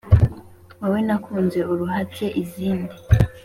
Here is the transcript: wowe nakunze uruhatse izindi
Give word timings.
wowe 0.79 0.99
nakunze 1.07 1.59
uruhatse 1.71 2.25
izindi 2.41 2.95